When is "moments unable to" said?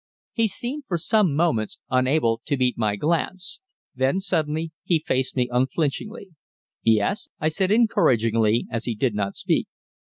1.35-2.57